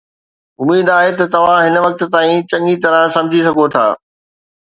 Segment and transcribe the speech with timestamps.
[0.61, 3.85] اميد آهي ته توهان هن وقت تائين چڱي طرح سمجهي سگهو ٿا